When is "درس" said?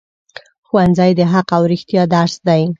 2.15-2.35